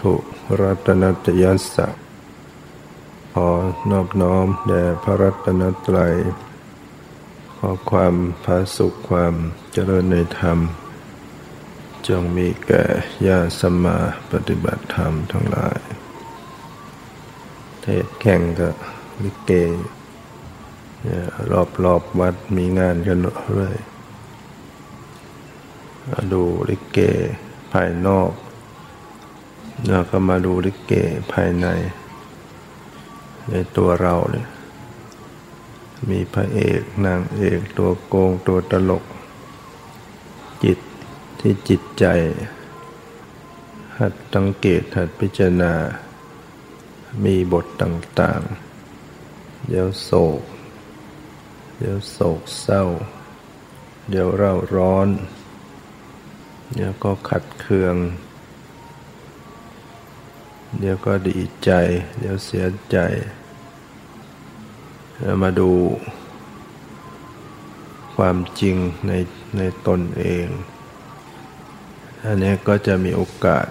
[0.02, 0.14] รรมถุ
[0.60, 1.88] รัตนตยัสสะ
[3.34, 3.50] ขอ
[3.90, 6.14] นอบน้อมแด่พระรัตนตรัย
[7.56, 9.34] ขอความพาสุขความ
[9.72, 10.58] เจริญในธรรม
[12.08, 12.84] จงมีแก่
[13.26, 13.96] ญาสมา
[14.30, 15.80] ปฏิบัติธรรมทั้งหลาย
[17.80, 18.74] เทศแข่งกับ
[19.22, 19.52] ลิเก
[21.52, 23.18] รอบรอบวัดมีงานกัน
[23.52, 23.76] เรื่อย
[26.32, 26.98] ดูลิเก
[27.72, 28.32] ภายนอก
[29.86, 30.92] แล้วก็มาดูลิเก
[31.32, 31.66] ภายใน
[33.50, 34.48] ในตัวเราเนี่ย
[36.10, 39.04] มีพระเอกนางเอกตัวโกงตัวตลก
[40.64, 40.78] จิต
[41.40, 42.04] ที่จิตใจ
[43.98, 45.72] หัดสังเกตหัดพิจารณา
[47.24, 50.42] มีบทต่างๆ เดี๋ยวโศก
[51.78, 52.84] เดี๋ยวโศกเศร้า
[54.08, 55.08] เดี๋ยวเร่าร้อน
[56.74, 57.94] เดี๋ยวก็ขัดเคือง
[60.76, 61.70] เดี๋ยวก็ดีใจ
[62.18, 62.98] เดี๋ยวเสียใจ
[65.20, 65.70] แล้วมาดู
[68.16, 68.76] ความจริง
[69.06, 69.12] ใน
[69.56, 70.46] ในตนเอง
[72.24, 73.66] อันนี้ก็จะมีโอกาส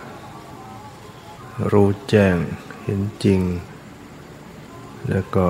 [1.71, 2.35] รู้แจ้ง
[2.83, 3.41] เห็นจริง
[5.09, 5.47] แล้วก็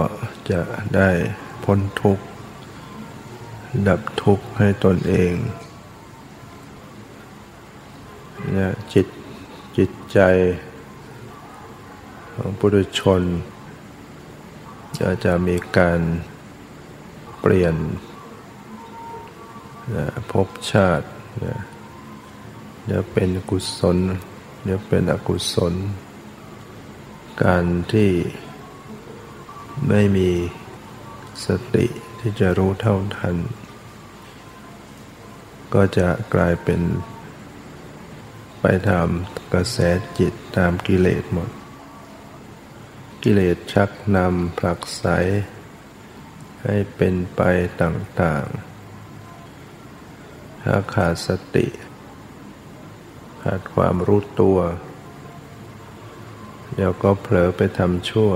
[0.51, 0.61] จะ
[0.95, 1.09] ได้
[1.63, 2.25] พ้นทุกข์
[3.87, 5.33] ดับทุกข์ให้ตนเอง
[8.53, 9.07] เนี่ยจิต
[9.77, 10.19] จิตใจ
[12.39, 13.21] ของปุถุชน
[14.99, 15.99] จะจะมีการ
[17.39, 17.75] เปลี่ยน
[20.31, 21.08] ภพชาติ
[22.86, 23.98] เดี๋ยวเป็นกุศล
[24.64, 25.73] เดี๋ยวเป็นอกุศล
[27.43, 28.11] การที่
[29.87, 30.30] ไม่มี
[31.45, 31.86] สติ
[32.19, 33.36] ที่จะรู้เท่าทัน
[35.73, 36.81] ก็จะกลายเป็น
[38.61, 39.08] ไปตาม
[39.54, 39.77] กระแส
[40.19, 41.49] จิตตามกิเลสหมด
[43.30, 45.05] กิเลสชักนำผลักไส
[46.64, 47.42] ให้เป็นไป
[47.82, 51.67] ต่างๆ ถ้าขาดสติ
[53.43, 54.60] ขาดความรู้ตัว
[56.73, 58.32] เดี๋ยวก็เผลอไปทำชั่ว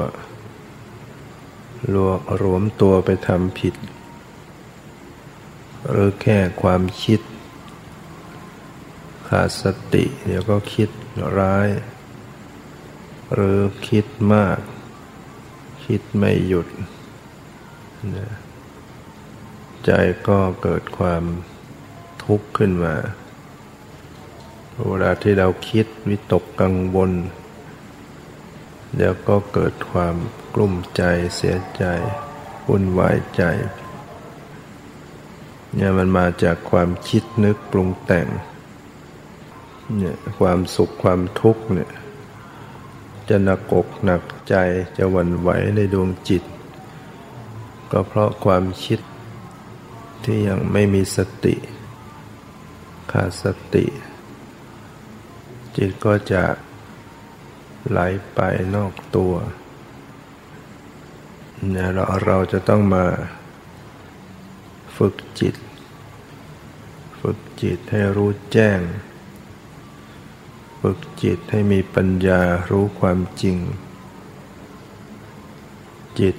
[1.94, 3.75] รวรวมตัวไปทำผิด
[5.90, 7.22] หรือแค่ความคิด
[9.28, 9.63] ขาดส
[9.94, 10.90] ติ เดี๋ยวก็คิด
[11.40, 11.68] ร้าย
[13.34, 14.59] หรือคิดมาก
[15.86, 16.68] คิดไม่หยุด
[19.86, 19.92] ใจ
[20.28, 21.24] ก็เกิดความ
[22.24, 22.96] ทุกข์ขึ้นมา
[24.88, 27.12] เวลาที่เราคิดวิตกกังวล
[28.96, 30.16] เดี๋ยวก็เกิดความ
[30.53, 31.03] กลุ้มใจ
[31.36, 31.84] เสียใจ
[32.68, 33.44] วุ่นวายใจ
[35.74, 38.28] เนี่ยมันมาจากความคิดนึกปรุงแต่ง
[39.98, 41.92] เนี่ยความสุขความทุกข์เนี่ย
[43.30, 44.56] จะหนักอกหนัก ใจ
[44.97, 46.44] จะหวั่นไหวในดวงจิต
[47.91, 49.00] ก็เพราะความคิด
[50.24, 51.56] ที่ยังไม่มีสติ
[53.12, 53.85] ขาดสติ
[55.78, 56.44] จิตก็จะ
[57.90, 58.00] ไหล
[58.34, 58.40] ไป
[58.75, 59.34] นอกตัว
[61.69, 63.06] เนี่ยเราเราจะต้องมา
[64.97, 65.56] ฝึกจิต
[67.19, 68.80] ฝึกจิตให้รู้แจ้ง
[70.81, 73.57] ฝึกจิตให้มีปัญญารู้ความจริง
[76.21, 76.35] จิต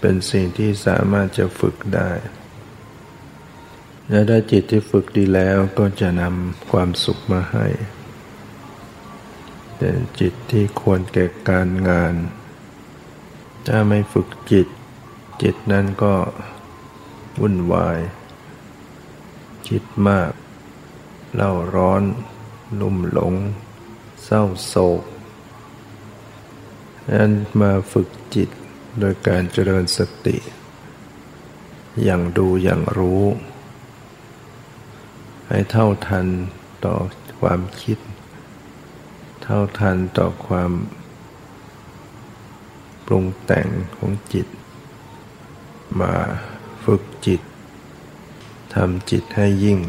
[0.00, 2.10] เป็นสิ่งที่สามารถจะฝึกได้
[4.08, 7.66] และถ้าจิตที่ฝึกดีแล้วก็จะนำความสุขมาให้
[9.76, 12.14] เป็นจิตที่ควรแก่การงาน
[13.66, 14.66] ถ้าไม่ฝึกจิต
[15.42, 16.14] จิตนั้นก็
[17.40, 17.98] วุ่นวาย
[19.68, 20.30] คิดมาก
[21.34, 22.02] เล่าร้อน
[22.80, 23.34] ลุ่มหลง
[24.24, 25.02] เศร้าโศก
[27.12, 28.50] นั้นมาฝึกจิต
[29.00, 30.36] โดยการเจริญสติ
[32.02, 33.22] อย่างดูอย่างรู้
[35.48, 36.26] ให้เท่าทัน
[36.84, 36.96] ต่อ
[37.40, 37.98] ความคิด
[39.42, 40.72] เท่าทันต่อความ
[43.06, 43.66] ปรุงแต่ง
[43.96, 44.46] ของจิต
[46.00, 46.14] มา
[46.84, 47.40] ฝึกจิต
[48.74, 49.80] ทำจิตให้ยิ่ง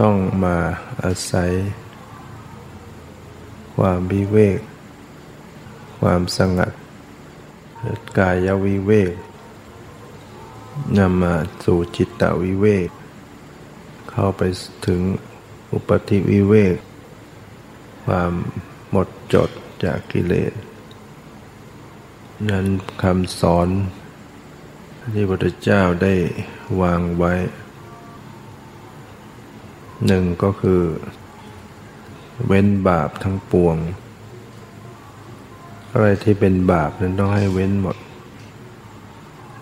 [0.00, 0.56] ต้องมา
[1.02, 1.50] อาศัย
[3.76, 4.60] ความวิเวก
[5.98, 6.72] ความสงัด
[8.18, 9.14] กายวิเวก
[10.98, 11.34] นำมา
[11.64, 12.88] สู่จิตตวิเวก
[14.10, 14.42] เข้าไป
[14.86, 15.00] ถึง
[15.72, 16.76] อุปธิวิเวก
[18.04, 18.32] ความ
[18.90, 19.50] หมดจด
[19.84, 20.52] จากกิเลส
[22.50, 22.66] นั้น
[23.02, 23.68] คำสอน
[25.14, 26.14] ที่พระพุทธเจ้าได้
[26.80, 27.34] วางไว้
[30.06, 30.82] หนึ่งก็คือ
[32.46, 33.76] เว้นบาปทั้งปวง
[35.98, 37.96] อะไรที่เป็นบาปนั้นต้องให้เว้นหมด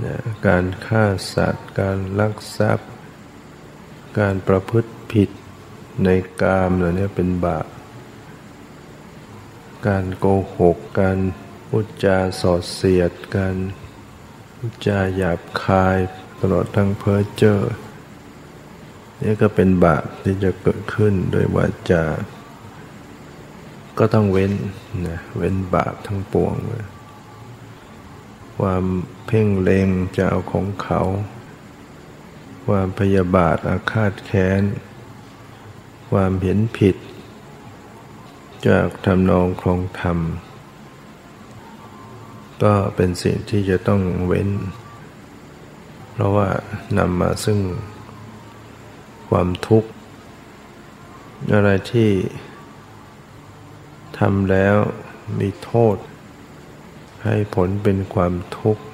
[0.04, 0.16] นะ
[0.46, 1.04] การฆ่า
[1.34, 2.90] สัตว์ การลักทรัพย์
[4.18, 5.30] การประพฤติผิด
[6.04, 6.08] ใน
[6.42, 7.66] กามเหล่านี้เป็นบาป
[9.88, 10.26] การโก
[10.58, 11.18] หก การ
[11.68, 13.56] พูดจาสอดเสียด การ
[14.56, 15.98] พูดจาหยาบคาย
[16.40, 17.58] ตลอดทั้งเพ้อเจ้อ
[19.22, 22.04] นี่ก็เป็นบาปที่จะเกิดขึ้นโดยวาจา
[23.98, 24.52] ก็ต้องเว้น
[25.06, 26.86] นะเว้นบาปทั้งปวงเลย
[28.58, 28.84] ความ
[29.26, 31.00] เพ่งเลงจะเอาของเขา
[32.66, 34.62] ความพยาบาทอาฆาตแค้น
[36.10, 36.96] ความเห็นผิด
[38.68, 40.18] จากทำนองครองธรรม
[42.62, 44.48] ก็เป็นสิ่งที่จะต้องเว้น
[46.12, 46.48] เพราะว่า
[46.98, 47.60] นำมาซึ่ง
[49.28, 49.90] ความทุกข์
[51.54, 52.10] อะไรที่
[54.18, 54.76] ทำแล้ว
[55.38, 55.96] มีโทษ
[57.24, 58.84] ให้ผลเป็นความทุกข์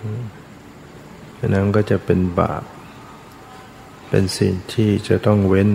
[1.46, 2.62] นั้นก็จะเป็นบาป
[4.08, 5.70] เป็นสิ่งที่จะต้องเว้น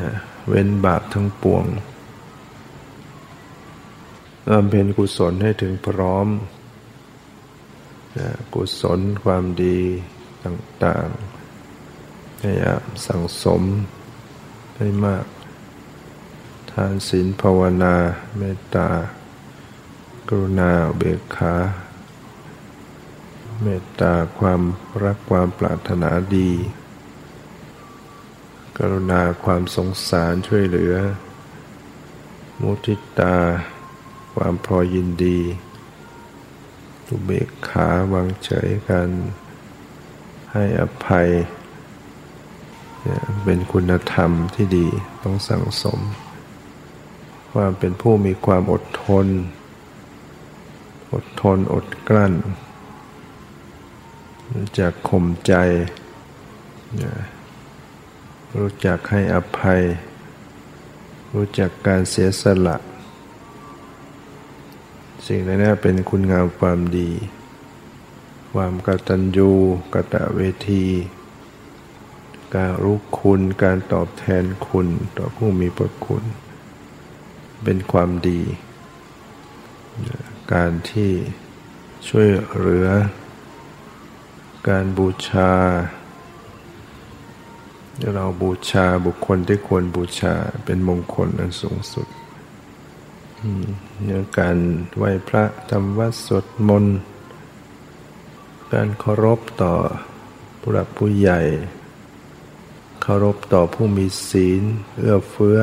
[0.00, 0.10] นะ
[0.48, 1.64] เว้นบาปทั้งปวง
[4.50, 6.28] บำเพ็ญกุศลให้ถึงพร้อม
[8.18, 9.78] นะกุศลความดี
[10.44, 13.62] ต่างๆพยายามสั่งสม
[14.76, 15.24] ให้มาก
[16.76, 17.94] ทานศีลภาวนา
[18.38, 18.88] เมตตา
[20.28, 21.54] กรุณาเบกขา
[23.62, 24.62] เมตตาความ
[25.04, 26.50] รักความปรารถนาดี
[28.78, 30.94] กรุณาความสงสารช่วยเหลือ
[32.60, 33.36] มุทิตา
[34.34, 35.40] ความพอยินดี
[37.06, 39.08] ตุเบกขาวางเฉยกัน
[40.52, 41.28] ให้อภัย
[43.44, 44.86] เป็นคุณธรรมที่ดี
[45.22, 46.00] ต้องสั่งสม
[47.52, 49.26] ความเป็นผู้มีความอดทน
[51.12, 52.34] อดทนอดกลั้น
[54.54, 55.54] รู้จักข่มใจ
[58.56, 59.80] รู้จักให้อภัย
[61.34, 62.76] รู้จักการเสียสละ
[65.26, 67.10] สิ่งนี้เป็นคุณงามความดี
[68.52, 69.50] ความกตัญญู
[69.94, 70.84] กตเวที
[72.54, 76.24] การรู้คุณ การตอบแทนคุณต่อผู้มีพระคุณ
[77.64, 78.40] เป็นความดี
[80.52, 81.10] การที่
[82.08, 82.88] ช่วยเหลือ
[84.68, 85.52] การบูชา
[88.14, 92.06] เราบูชาบุคคลที่ควรบูชาเป็นมงคลอันสูงสุด
[94.04, 94.56] เนี่ยการ
[94.96, 96.98] ไหว้พระทำวัดสวดมนต์
[98.72, 99.74] การเคารพต่อ
[100.60, 101.40] ผู้หลักผู้ใหญ่
[103.02, 104.62] เคารพต่อผู้มีศีล
[104.98, 105.58] เอื้อเฟื้อ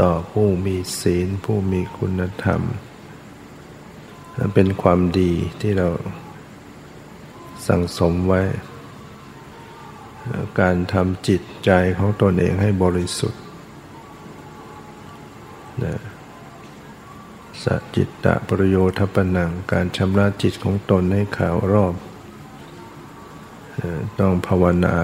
[0.00, 2.62] ต่อผู้มีศีลผู้มีคุณธรรม
[4.36, 5.88] นั้นเป็นความดีที่เรา
[7.66, 8.42] สั่งสมไว้
[10.60, 13.42] การทำจิตใจของตนเองให้บริสุทธิ์
[15.84, 16.00] นะ
[17.62, 21.94] สัจิตตะประโยชน์ปนังการชำระจิตของตนให้ขาวรอบ
[24.20, 24.96] ต้องภาวนา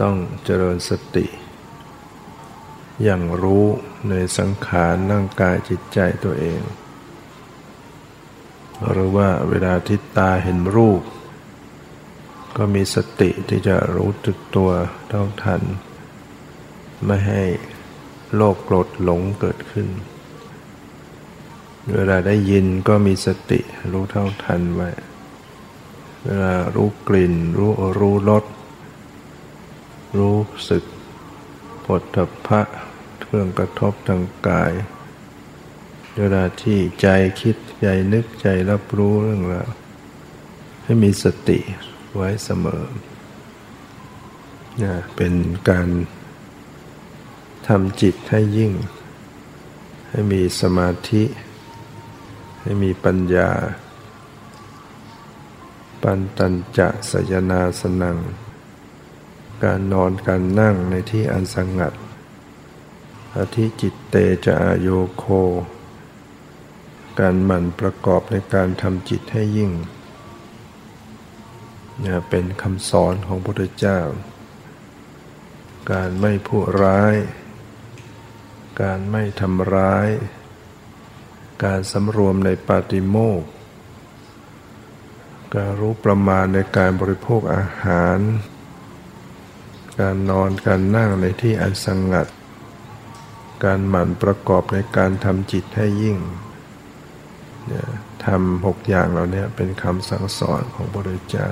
[0.00, 1.26] ต้องเจริญสติ
[3.02, 3.66] อย่างรู้
[4.08, 6.60] ในสังขารร่างกายจิตใจตัวเอง
[8.90, 11.02] หรือว่าเวลาที่ตาเห็นรูป
[12.56, 14.70] ก็มีสติที่จะรู้ตึกตัว
[15.08, 15.62] เท่าทัน
[17.06, 17.42] ไม่ให้
[18.34, 19.88] โลภโกรธหลงเกิดขึ้น
[21.94, 23.60] เวลาได้ยินก็มีสติ
[23.92, 24.90] รู้เท่าทันไว้
[26.24, 28.44] เวลารู้กลิ่น รู้รู้รส
[30.18, 30.38] รู้
[30.70, 30.84] สึก
[31.84, 32.60] ปวดทพะ
[33.30, 34.72] เครื่องกระทบทางกาย
[36.18, 37.06] เวลาที่ใจ
[37.40, 39.68] คิดใจนึกใจรับรู้เรื่องราว
[40.84, 41.58] ให้มีสติ
[42.14, 42.84] ไว้เสมอ
[44.82, 45.32] นะเป็น
[45.70, 45.88] การ
[47.68, 48.72] ทำจิตให้ยิ่ง
[50.08, 51.22] ให้มีสมาธิ
[52.60, 53.50] ให้มีปัญญา
[56.02, 58.16] ปันตัญจะสยนาสนัง
[59.64, 61.94] การนอนการนั่งในที่อันสงัด
[63.36, 64.14] อธิจิตเต
[64.46, 65.24] จะอโยโค
[67.18, 69.72] การหมั่นประกอบในการทำจิตให้ยิ่ง
[72.00, 74.00] เนี่ยเป็นคำสอนของพระพุทธเจ้า
[75.92, 77.14] การไม่พูดร้าย
[78.82, 80.08] การไม่ทำร้าย
[81.64, 83.42] การสำรวมในปาติโมก
[85.54, 88.18] การรู้ประมาณในการบริโภคอาหาร
[90.00, 92.26] การนอนการนั่งในที่อันสงัด
[93.64, 96.18] การหมั่นประกอบในการทำจิตให้ยิ่ง
[98.26, 101.50] ทำหกอย่างเหล่านี้เป็นคำสั่งสอนของพระพุทธเจ้า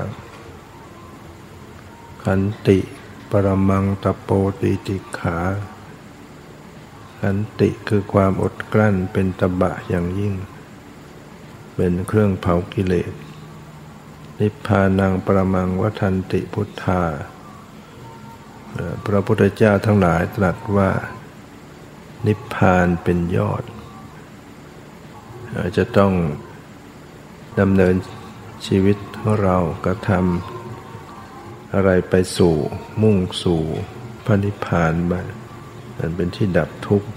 [2.24, 2.78] ขันติ
[3.30, 5.38] ปรมังตะโปติติขา
[7.20, 10.34] ขันติคือความอดกลั้นเป็นตบะอย่างยิ่ง
[11.74, 13.12] เป็นเครื่องเผากิเลส
[14.40, 17.02] นิพพานังปรมังวัฏันติพุทธา
[19.06, 20.90] พระพุทธเจ้าทั้งหลายตรัสว่า
[22.26, 23.64] นิพพานเป็นยอด
[25.76, 26.12] จะต้อง
[27.60, 27.94] ดำเนิน
[28.66, 32.54] ชีวิตของเรากระทำอะไรไปสู่
[33.02, 33.62] มุ่งสู่
[34.24, 35.26] พระนิพพานบ้าง
[35.98, 37.08] มันเป็นที่ดับทุกข์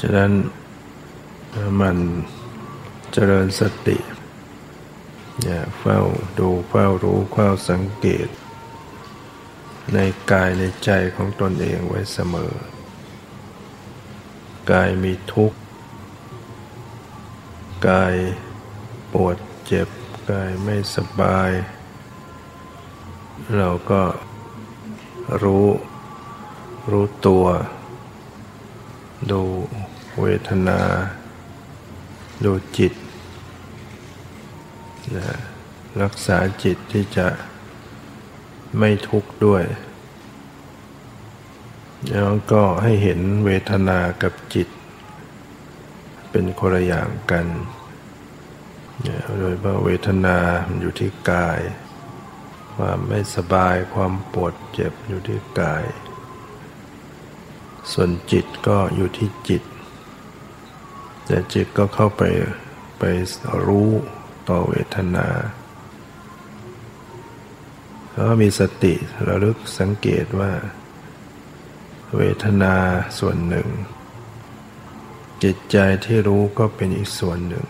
[0.00, 0.32] ฉะนั้น
[1.80, 1.96] มัน
[3.12, 3.98] เจริญสติ
[5.42, 6.00] อย่าเฝ้า
[6.38, 8.28] ดูเฝ้ารู้เฝ้าสังเกต
[9.94, 9.98] ใน
[10.32, 12.52] กายในใจของตนเองไว้เสมอ
[14.70, 15.58] กายมีทุกข์
[17.88, 18.16] กาย
[19.12, 19.36] ปวด
[19.66, 19.88] เจ็บ
[20.30, 21.50] กายไม่สบาย
[23.56, 24.02] เราก็
[25.42, 25.66] รู้
[26.90, 27.46] รู้ตัว
[29.30, 29.42] ดู
[30.20, 30.80] เวทนา
[32.44, 32.92] ดูจิต
[35.16, 35.26] นะ
[36.02, 37.26] รักษาจิตที่จะ
[38.78, 39.64] ไม่ทุกข์ด้วย
[42.10, 44.68] แล้วก็ให้เห็นเวทนากับจิต
[46.30, 47.46] เป็นคนละอย่างกัน
[49.38, 50.36] โดยว่าเวทนา
[50.80, 51.60] อยู่ที่กาย
[52.74, 55.84] ความไม่สบายความปวดเจ็บอยู่ที่กาย
[57.92, 59.62] ส่วนจิตก็อยู่ที่จิต
[61.26, 62.22] แต่จิตก็เข้าไป
[62.98, 63.02] ไป
[63.66, 63.90] รู้
[64.48, 65.26] ต่อเวทนา
[68.12, 68.94] แล้วมีสติ
[69.26, 70.52] ระลึกสังเกตว่า
[72.16, 72.74] เวทนา
[73.18, 73.68] ส่วนหนึ่ง
[75.42, 77.66] จิตใจที่รู้ก็เป็นอีกส่วนหนึ่ง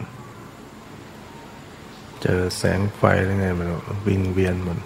[2.23, 3.69] เจอแสงไฟแล้วไงมัน
[4.07, 4.79] วิ่งเวียนมัน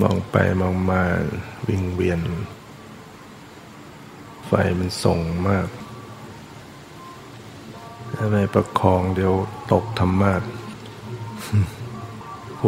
[0.00, 1.00] มองไปมองมา
[1.68, 2.20] วิ่งเวียน
[4.46, 5.68] ไฟมันส่งมาก
[8.14, 9.32] ถ้าไม่ประคองเดี๋ยว
[9.72, 10.34] ตกธรรมะ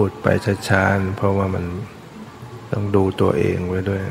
[0.00, 0.29] พูดไป
[0.69, 1.65] ช้าๆเพราะว่ามัน
[2.73, 4.03] ต้องดูตัวเองไว้ด้วย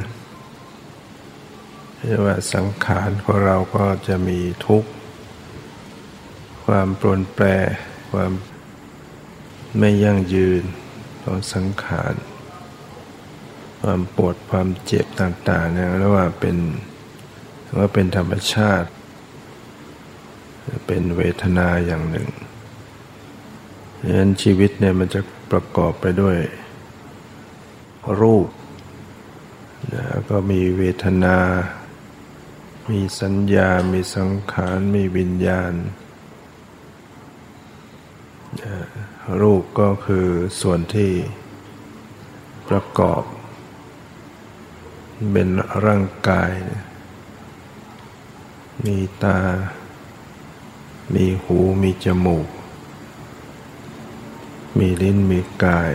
[2.05, 4.89] เรียกว่าสังขารของเราก็จะมีทุกข์
[6.65, 7.45] ความปรนแปร
[8.11, 8.31] ความ
[9.79, 10.63] ไม่ยั่งยืน
[11.23, 12.13] ของสังขาร
[13.81, 16.57] ความปวดความเจ็บต่างๆเนี่ยเรียกว่าเป็น
[17.77, 18.89] ว่าเป็นธรรมชาติ
[20.87, 22.29] เป็นเวทนาอย่างหนึ่ง
[24.07, 25.21] ดังนั้นชีวิตเนี่ยมันจะ
[25.51, 26.37] ประกอบไปด้วย
[28.21, 28.47] รูป
[29.91, 31.37] แล้วก็มีเวทนา
[32.89, 35.73] มีสัญญา มีสังขาร มีวิญญาณ
[39.41, 40.27] รูปก็คือ
[40.61, 41.11] ส่วนที่
[42.69, 43.23] ประกอบ
[45.31, 45.49] เป็น
[45.85, 46.51] ร่างกาย
[48.85, 49.39] มีตา
[51.13, 52.47] มีหู มีจมูก
[54.79, 55.93] มีลิ้นมีกาย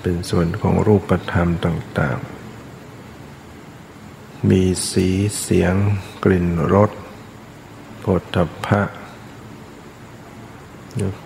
[0.00, 5.08] เป็นส่วนของรูปธรรมต่างๆ มีสี
[5.40, 5.74] เสียง
[6.24, 6.90] กลิ่นรส
[8.04, 8.82] ผลทพะ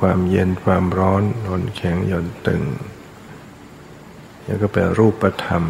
[0.00, 2.62] ความเย็นความร้อนหนแข็งหย่อนตึง
[4.44, 5.64] แล้วก็เป็นรูปธรรม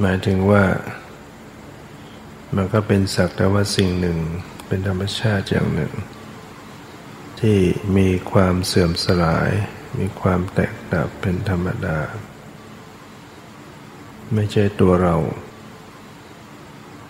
[0.00, 0.64] หมายถึงว่า
[2.56, 4.18] มันก็เป็นสักแต่ว่าสิ่งหนึ่ง
[4.66, 5.92] เป็นธรรมชาติอย่างหนึ่ง
[7.40, 7.60] ที่
[7.96, 9.50] มีความเสื่อมสลาย
[9.98, 11.98] มีความแตกดับเป็นธรรมดา
[14.34, 15.16] ไม่ใช่ตัวเรา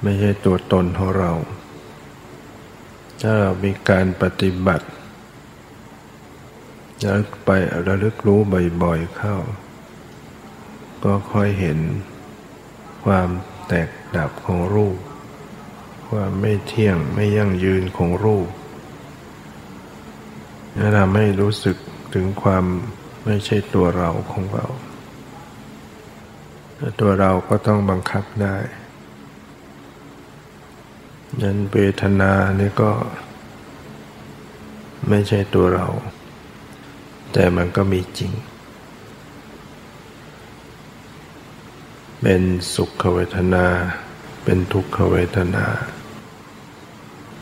[0.02, 1.32] ไม่ใช่ตัวตนของเรา
[3.22, 4.86] ถ้าเรามีการปฏิบัติ
[7.00, 7.50] แล้วไป
[7.86, 8.40] ระลึกรู้
[8.82, 9.36] บ่อยๆเข้า
[11.04, 11.78] ก็ค่อยเห็น
[13.04, 13.28] ความ
[13.68, 14.98] แตกดับของรูป
[16.08, 18.48] ความไม่เที่ยงไม่ยั่งยืนของรูป
[20.76, 21.76] และทำให้รู้สึก
[22.14, 22.64] ถึงความ
[23.24, 24.66] ไม่ใช่ตัวเราของเรา
[27.00, 28.56] ตัวเราก็ต้องบังคับได้
[31.42, 32.92] ยันเวทนานี่ก็
[35.08, 35.86] ไม่ใช่ตัวเรา
[37.32, 38.32] แต่มันก็มีจริง
[42.22, 42.42] เป็น
[42.74, 43.66] สุขเวทนา
[44.44, 45.66] เป็นทุกขเวทนา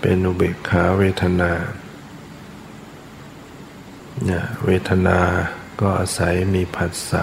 [0.01, 1.51] เป็นอุเบกขาเวทนา
[4.25, 5.21] เนี่ยเวทนา
[5.81, 7.23] ก็อาศัยมีผัสสะ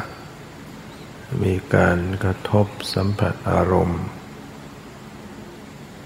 [1.44, 4.04] มีการกระทบสัมผัสอารมณ์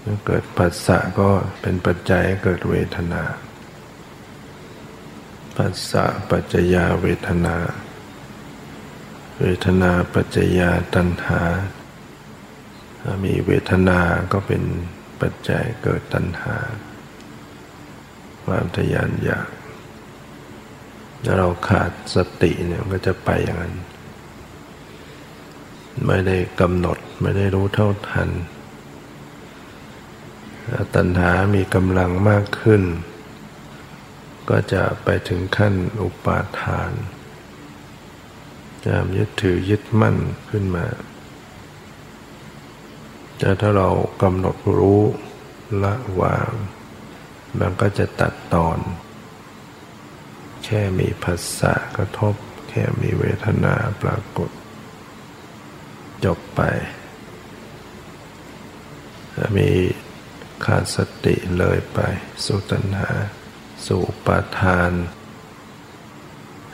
[0.00, 1.30] เมื่อเกิดผัสสะก็
[1.60, 3.22] เป็นปัจจัยเกิดเวทนา
[5.56, 7.56] ผัสสะปัจจยาเวทนา
[9.40, 11.42] เวทนาปัจจยาตัณหา
[13.24, 14.00] มีเวทนา
[14.32, 14.62] ก็เป็น
[15.20, 16.56] ปัจจัยเกิดตัณหา
[18.44, 19.48] ความทยานอยาก
[21.24, 23.76] ถ้าเราขาดสติเนี่ยก็จะไปอย่างนั้น
[26.06, 28.28] ไม่ได้กำหนดไม่ได้รู้เท่าทัน
[30.94, 32.82] ตัณหามีกำลังมากขึ้น
[34.50, 36.92] ก็จะไปถึงขั้นอุปาทาน
[38.86, 40.16] จะยึดถือยึดมั่น
[40.50, 40.86] ขึ้นมา
[43.38, 43.88] แต่ถ้าเรา
[44.22, 45.02] กำหนดรู้
[45.82, 46.50] ละวาง
[47.58, 48.78] มันก็จะตัดตอน
[50.70, 52.34] ค่มีภาษากระทบ
[52.68, 54.50] แค่มีเวทนาปรากฏ
[56.24, 56.60] จบไป
[59.56, 59.70] มี
[60.64, 61.98] ขาดสติเลยไป
[62.44, 63.10] สู่ตัณหา
[63.86, 64.92] สู่ปาทาน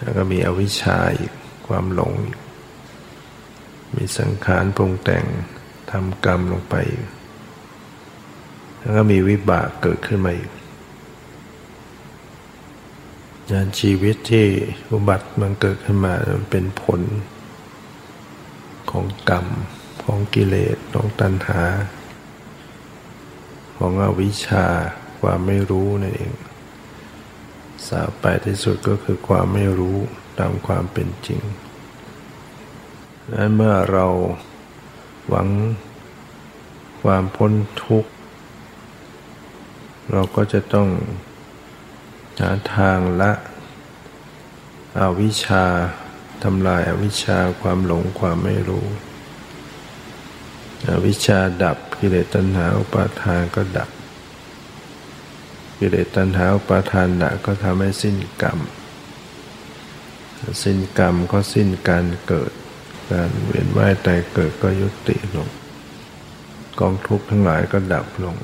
[0.01, 1.33] แล้วก็มีอวิชชาอีก
[1.67, 2.15] ความหลง
[3.97, 5.25] มีสังขารปรุงแต่ง
[5.91, 6.75] ทำกรรมลงไป
[8.79, 10.51] แล้วก็มีวิบากเกิดขึ้นมาอีก
[13.53, 14.47] งานชีวิตที่
[14.91, 16.15] อุบัติมันเกิดขึ้นมา
[16.51, 17.01] เป็นผล
[18.91, 19.47] ของกรรม
[20.03, 21.63] ของกิเลสของตัณหา
[23.77, 24.67] ของอวิชชา
[25.21, 26.33] ความไม่รู้นั่นเอง
[27.89, 29.99] สาไปที่สุดก็คือความไม่รู้
[30.39, 31.41] ตามความเป็นจริง
[33.33, 34.07] นั้นเมื่อเรา
[35.29, 35.49] หวัง
[37.03, 37.53] ความพ้น
[37.85, 38.11] ทุกข์
[40.13, 40.89] เราก็จะต้อง
[42.41, 43.33] หาทางละ
[45.01, 45.65] อวิชชา
[46.43, 48.87] ทำลายอาวิชชาความหลงความไม่รู้
[50.89, 53.91] อวิชชาดับกิเลสตัณหาอุปาทานก็ดับ
[55.79, 58.59] กิเลสตัณหาอุปาทานดับก็ทำให้สิ้นกรรม
[60.63, 62.53] สิ้นกรรมก็สิ้นการเกิด
[63.13, 65.49] การเวียนว่ายตายเกิดก็ยุติลง
[66.81, 68.37] กองทุกข์ทั้งหลายก็ดับลง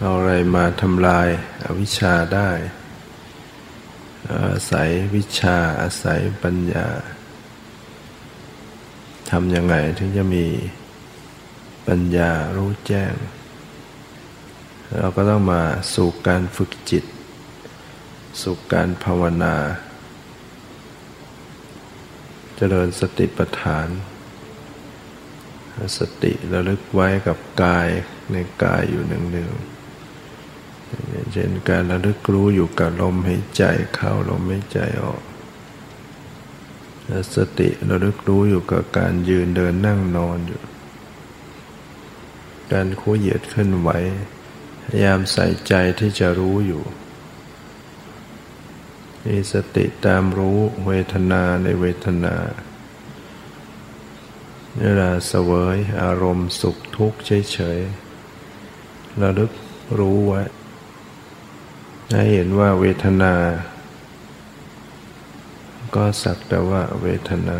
[0.00, 1.28] เอาอะไรมาทำลาย
[1.64, 2.50] อาวิชชาได้
[4.30, 6.86] อาศัยวิชาอาศัยปัญญา
[9.30, 10.46] ทำยังไงถึงจะมี
[11.88, 13.14] ปัญญารู้แจ้ง
[14.98, 15.62] เราก็ต้องมา
[15.94, 17.04] สู่การฝึกจิต
[18.42, 19.56] สู่การภาวนา
[22.56, 23.88] เจริญสติปัฏฐาน
[25.98, 27.88] สติระลึกไว้กับกาย
[28.32, 29.75] ในกายอยู่หนึ่งๆ
[31.32, 33.62] เช่นการระลึกรู้อยู่กับลมหายใจ
[33.94, 35.22] เข้าลมหายใจออก
[37.34, 40.62] สติระลึกรู้อยู่กับการยืนเดินนั่งนอนอยู่
[42.72, 43.90] การคู่เหยียดขึ้นไหว
[44.82, 46.82] พยายามใส่ใจที่จะรู้อยู่
[49.24, 52.36] มีสติตามรู้เวทนาในเวทนา
[54.80, 59.52] เวลาเสวยอารมณ์สุขทุกข์เฉยๆระลึก
[59.98, 60.42] รู้ไว้
[62.12, 63.34] ให้เห็นว่าเวทนา
[65.94, 67.58] ก็สักแต่ว่าเวทนา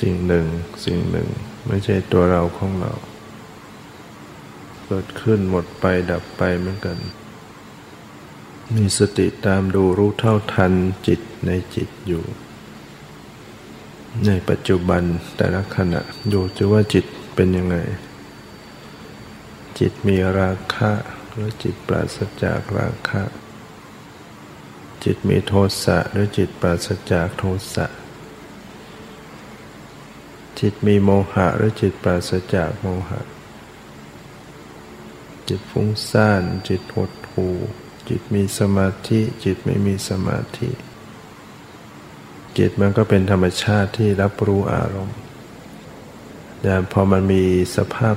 [0.00, 0.46] สิ่งหนึ่ง
[0.84, 1.28] สิ่งหนึ่ง
[1.66, 2.92] ไม่ใช่ตัวเราของเรา
[4.86, 6.98] เกิดขึ้นหมดไปดับไปเหมือนกัน
[8.74, 10.72] มีสติตามดูรู้เท่าทัน
[11.06, 12.24] จิตในจิตอยู่
[14.26, 15.02] ในปัจจุบัน
[15.36, 16.00] แต่ละขณะ
[16.32, 17.76] ดูจะว่าจิตเป็นยังไง
[19.78, 20.90] จิตมีราคะ
[21.40, 23.22] หรือจิตปราศจากราคะ
[25.04, 25.52] จิตมีโท
[25.84, 27.86] สะหรือจิตปราศจากโทสะ
[30.60, 33.20] จิตมีโมหะหรือจิตปราศจากโมหะ
[35.48, 37.56] จิตฟุ้งซ่าน จิตหดหู่
[38.08, 40.70] จิตมีสมาธิ จิตไม่มีสมาธิ
[42.58, 45.18] จิตมันก็เป็นธรรมชาติที่รับรู้อารมณ์
[46.60, 47.44] แต่พอมันมี
[47.78, 48.16] สภาพ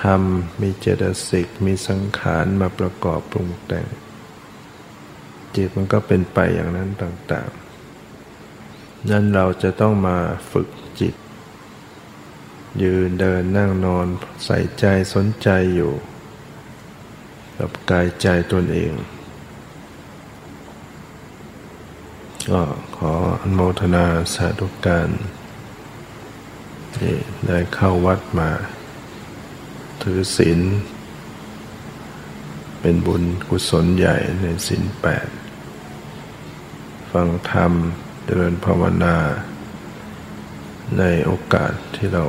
[0.00, 0.22] ธรรม
[0.60, 3.86] มีเจตสิก มีสังขารมาประกอบปรุงแต่ง
[5.54, 10.18] จิตมันก็เป็นไปอย่างนั้นต่างๆ นั้นเราจะต้องมา
[10.52, 10.68] ฝึก
[11.00, 11.14] จิต
[12.82, 14.06] ยืนเดินนั่งนอน
[14.44, 14.84] ใส่ใจ
[15.14, 15.92] สนใจอยู่
[17.58, 18.92] กับกายใจตนเอง
[22.50, 22.62] ก็
[22.96, 25.08] ขออนุโมทนาสาธุการ
[26.94, 27.12] ที่
[27.46, 28.50] ได้เข้าวัดมา
[30.08, 30.60] ถือศีล
[32.80, 35.28] เป็นบุญกุศลใหญ่ในสินแปด
[37.12, 37.72] ฟังธรรม
[38.24, 39.16] เจริญภาวนา
[40.98, 42.24] ในโอกาสที่เรา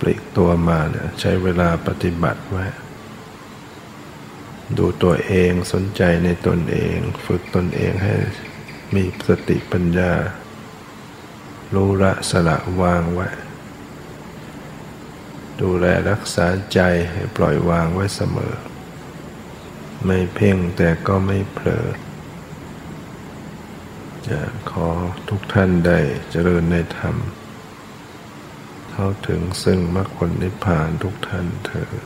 [0.00, 2.64] ปลีกตัวมาเนี่ยใช้เวลาปฏิบัติไว้
[4.78, 6.96] ดูตัวเองสนใจในตนเอง
[7.26, 8.14] ฝึกตนเองให้
[8.94, 10.12] มีสติปัญญา
[11.74, 13.28] รู้ละสละวางไว้
[15.62, 16.80] ดูแลรักษาใจ
[17.12, 18.54] ให้ปล่อยวางไว้เสมอ
[20.04, 21.86] ไม่เพ่งแต่ก็ไม่เผลอ
[24.28, 24.88] จะขอ
[25.28, 25.98] ทุกท่านได้
[26.30, 27.16] เจริญในธรรม
[28.90, 32.02] เข้าถึงซึ่งมรรคผลนิพพานทุกท่านเถิด